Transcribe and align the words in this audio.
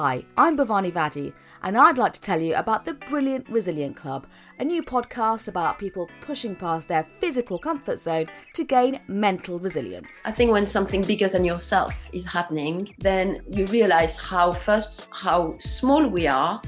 Hi, 0.00 0.22
I'm 0.36 0.56
Bhavani 0.56 0.92
Vadde, 0.92 1.32
and 1.64 1.76
I'd 1.76 1.98
like 1.98 2.12
to 2.12 2.20
tell 2.20 2.40
you 2.40 2.54
about 2.54 2.84
the 2.84 2.94
Brilliant 2.94 3.48
Resilient 3.48 3.96
Club, 3.96 4.28
a 4.60 4.64
new 4.64 4.80
podcast 4.80 5.48
about 5.48 5.76
people 5.76 6.08
pushing 6.20 6.54
past 6.54 6.86
their 6.86 7.02
physical 7.02 7.58
comfort 7.58 7.98
zone 7.98 8.26
to 8.54 8.62
gain 8.62 9.00
mental 9.08 9.58
resilience. 9.58 10.22
I 10.24 10.30
think 10.30 10.52
when 10.52 10.66
something 10.66 11.02
bigger 11.02 11.26
than 11.26 11.44
yourself 11.44 12.08
is 12.12 12.24
happening, 12.24 12.94
then 12.98 13.40
you 13.50 13.66
realize 13.66 14.16
how 14.16 14.52
first 14.52 15.08
how 15.10 15.56
small 15.58 16.06
we 16.06 16.28
are, 16.28 16.62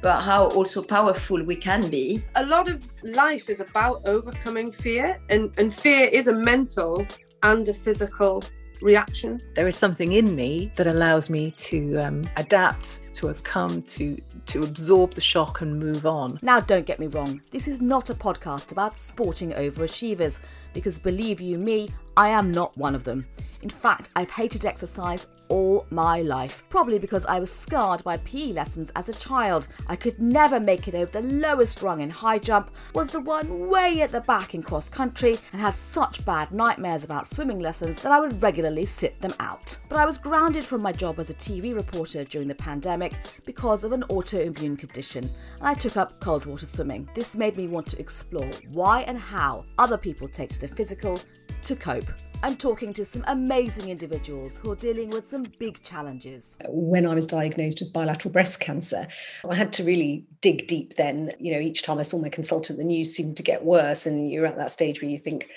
but 0.00 0.20
how 0.20 0.46
also 0.50 0.80
powerful 0.80 1.42
we 1.42 1.56
can 1.56 1.90
be. 1.90 2.22
A 2.36 2.46
lot 2.46 2.68
of 2.68 2.86
life 3.02 3.50
is 3.50 3.58
about 3.58 3.96
overcoming 4.06 4.70
fear, 4.70 5.20
and, 5.28 5.50
and 5.58 5.74
fear 5.74 6.06
is 6.06 6.28
a 6.28 6.32
mental 6.32 7.04
and 7.42 7.68
a 7.68 7.74
physical 7.74 8.44
reaction. 8.82 9.40
There 9.54 9.68
is 9.68 9.76
something 9.76 10.12
in 10.12 10.34
me 10.34 10.70
that 10.76 10.86
allows 10.86 11.30
me 11.30 11.52
to 11.52 11.96
um, 11.98 12.28
adapt, 12.36 13.12
to 13.14 13.28
overcome, 13.28 13.82
to 13.82 14.16
to 14.46 14.62
absorb 14.62 15.12
the 15.14 15.20
shock 15.20 15.60
and 15.60 15.78
move 15.78 16.06
on. 16.06 16.38
Now, 16.40 16.60
don't 16.60 16.86
get 16.86 17.00
me 17.00 17.08
wrong, 17.08 17.40
this 17.50 17.66
is 17.66 17.80
not 17.80 18.10
a 18.10 18.14
podcast 18.14 18.70
about 18.70 18.96
sporting 18.96 19.50
overachievers, 19.50 20.38
because 20.72 20.98
believe 20.98 21.40
you 21.40 21.58
me, 21.58 21.90
I 22.16 22.28
am 22.28 22.52
not 22.52 22.76
one 22.76 22.94
of 22.94 23.02
them. 23.02 23.26
In 23.66 23.70
fact, 23.70 24.10
I've 24.14 24.30
hated 24.30 24.64
exercise 24.64 25.26
all 25.48 25.86
my 25.90 26.22
life, 26.22 26.62
probably 26.68 27.00
because 27.00 27.26
I 27.26 27.40
was 27.40 27.50
scarred 27.52 28.04
by 28.04 28.16
PE 28.18 28.52
lessons 28.52 28.92
as 28.94 29.08
a 29.08 29.14
child. 29.14 29.66
I 29.88 29.96
could 29.96 30.22
never 30.22 30.60
make 30.60 30.86
it 30.86 30.94
over 30.94 31.10
the 31.10 31.26
lowest 31.26 31.82
rung 31.82 31.98
in 31.98 32.08
high 32.08 32.38
jump, 32.38 32.70
was 32.94 33.08
the 33.08 33.18
one 33.18 33.68
way 33.68 34.02
at 34.02 34.12
the 34.12 34.20
back 34.20 34.54
in 34.54 34.62
cross 34.62 34.88
country, 34.88 35.38
and 35.52 35.60
had 35.60 35.74
such 35.74 36.24
bad 36.24 36.52
nightmares 36.52 37.02
about 37.02 37.26
swimming 37.26 37.58
lessons 37.58 37.98
that 38.02 38.12
I 38.12 38.20
would 38.20 38.40
regularly 38.40 38.84
sit 38.84 39.20
them 39.20 39.34
out. 39.40 39.76
But 39.88 39.98
I 39.98 40.06
was 40.06 40.18
grounded 40.18 40.64
from 40.64 40.80
my 40.80 40.92
job 40.92 41.18
as 41.18 41.30
a 41.30 41.34
TV 41.34 41.74
reporter 41.74 42.22
during 42.22 42.46
the 42.46 42.54
pandemic 42.54 43.14
because 43.44 43.82
of 43.82 43.90
an 43.90 44.04
autoimmune 44.04 44.78
condition, 44.78 45.24
and 45.24 45.68
I 45.68 45.74
took 45.74 45.96
up 45.96 46.20
cold 46.20 46.46
water 46.46 46.66
swimming. 46.66 47.08
This 47.14 47.34
made 47.34 47.56
me 47.56 47.66
want 47.66 47.88
to 47.88 47.98
explore 47.98 48.50
why 48.70 49.00
and 49.02 49.18
how 49.18 49.64
other 49.76 49.98
people 49.98 50.28
take 50.28 50.50
to 50.50 50.60
the 50.60 50.68
physical 50.68 51.20
to 51.66 51.74
cope. 51.74 52.08
I'm 52.44 52.54
talking 52.54 52.92
to 52.92 53.04
some 53.04 53.24
amazing 53.26 53.88
individuals 53.88 54.60
who 54.60 54.70
are 54.70 54.76
dealing 54.76 55.10
with 55.10 55.28
some 55.28 55.46
big 55.58 55.82
challenges. 55.82 56.56
When 56.68 57.08
I 57.08 57.14
was 57.16 57.26
diagnosed 57.26 57.80
with 57.80 57.92
bilateral 57.92 58.30
breast 58.30 58.60
cancer, 58.60 59.08
I 59.50 59.56
had 59.56 59.72
to 59.72 59.82
really 59.82 60.24
dig 60.42 60.68
deep 60.68 60.94
then. 60.94 61.32
You 61.40 61.54
know, 61.54 61.58
each 61.58 61.82
time 61.82 61.98
I 61.98 62.02
saw 62.02 62.18
my 62.18 62.28
consultant, 62.28 62.78
the 62.78 62.84
news 62.84 63.16
seemed 63.16 63.36
to 63.38 63.42
get 63.42 63.64
worse. 63.64 64.06
And 64.06 64.30
you're 64.30 64.46
at 64.46 64.56
that 64.58 64.70
stage 64.70 65.02
where 65.02 65.10
you 65.10 65.18
think, 65.18 65.48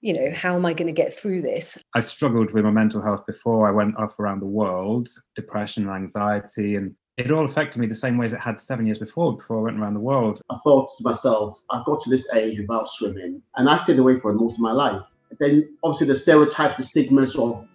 you 0.00 0.14
know, 0.14 0.34
how 0.34 0.54
am 0.54 0.64
I 0.64 0.72
going 0.72 0.86
to 0.86 0.94
get 0.94 1.12
through 1.12 1.42
this? 1.42 1.76
I 1.94 2.00
struggled 2.00 2.52
with 2.52 2.64
my 2.64 2.70
mental 2.70 3.02
health 3.02 3.26
before 3.26 3.68
I 3.68 3.70
went 3.70 3.98
off 3.98 4.18
around 4.18 4.40
the 4.40 4.46
world, 4.46 5.10
depression, 5.34 5.82
and 5.82 5.92
anxiety, 5.92 6.76
and 6.76 6.94
it 7.18 7.30
all 7.30 7.44
affected 7.44 7.80
me 7.80 7.86
the 7.86 7.94
same 7.94 8.16
way 8.16 8.24
as 8.24 8.32
it 8.32 8.40
had 8.40 8.62
seven 8.62 8.86
years 8.86 8.98
before, 8.98 9.36
before 9.36 9.58
I 9.58 9.62
went 9.64 9.78
around 9.78 9.92
the 9.92 10.00
world. 10.00 10.40
I 10.48 10.56
thought 10.64 10.88
to 10.96 11.04
myself, 11.04 11.60
I've 11.70 11.84
got 11.84 12.00
to 12.00 12.10
this 12.10 12.26
age 12.32 12.58
without 12.58 12.88
swimming, 12.88 13.42
and 13.56 13.68
I 13.68 13.76
stayed 13.76 13.98
away 13.98 14.20
for 14.20 14.32
most 14.32 14.54
of 14.54 14.60
my 14.60 14.72
life 14.72 15.02
then 15.38 15.76
obviously 15.82 16.06
the 16.08 16.16
stereotypes, 16.16 16.76
the 16.76 16.82
stigmas 16.82 17.36
of 17.36 17.66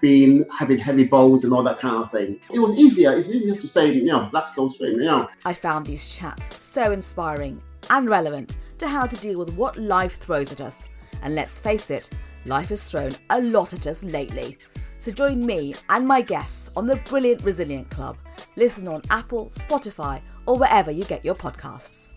being 0.00 0.44
having 0.56 0.78
heavy 0.78 1.04
bones 1.04 1.44
and 1.44 1.52
all 1.52 1.62
that 1.62 1.78
kind 1.78 1.96
of 1.96 2.10
thing. 2.10 2.38
It 2.52 2.58
was 2.58 2.74
easier. 2.74 3.16
It's 3.16 3.28
easier 3.28 3.54
to 3.54 3.68
say, 3.68 3.92
you 3.92 4.04
know, 4.04 4.28
blacks 4.30 4.52
don't 4.54 4.70
swim. 4.70 4.92
You 4.92 5.04
know. 5.04 5.28
I 5.44 5.54
found 5.54 5.86
these 5.86 6.14
chats 6.14 6.60
so 6.60 6.92
inspiring 6.92 7.62
and 7.90 8.08
relevant 8.08 8.56
to 8.78 8.88
how 8.88 9.06
to 9.06 9.16
deal 9.16 9.38
with 9.38 9.50
what 9.50 9.76
life 9.76 10.16
throws 10.16 10.52
at 10.52 10.60
us. 10.60 10.88
And 11.22 11.34
let's 11.34 11.60
face 11.60 11.90
it, 11.90 12.10
life 12.44 12.68
has 12.68 12.82
thrown 12.82 13.12
a 13.30 13.40
lot 13.40 13.72
at 13.72 13.86
us 13.86 14.02
lately. 14.04 14.58
So 14.98 15.10
join 15.10 15.44
me 15.44 15.74
and 15.90 16.06
my 16.06 16.22
guests 16.22 16.70
on 16.76 16.86
the 16.86 16.96
Brilliant 16.96 17.42
Resilient 17.42 17.90
Club. 17.90 18.16
Listen 18.56 18.88
on 18.88 19.02
Apple, 19.10 19.46
Spotify, 19.46 20.22
or 20.46 20.56
wherever 20.56 20.90
you 20.90 21.04
get 21.04 21.24
your 21.24 21.34
podcasts. 21.34 22.12